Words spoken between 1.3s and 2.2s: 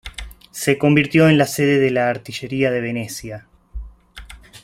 la sede de la